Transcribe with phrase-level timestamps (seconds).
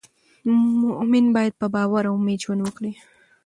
[0.83, 2.91] مؤمن باید په باور او امید ژوند وکړي.